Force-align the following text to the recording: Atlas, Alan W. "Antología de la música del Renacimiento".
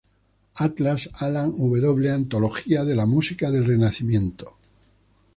Atlas, 0.55 1.09
Alan 1.19 1.51
W. 1.57 2.09
"Antología 2.11 2.83
de 2.83 2.95
la 2.95 3.05
música 3.05 3.51
del 3.51 3.65
Renacimiento". 3.65 4.57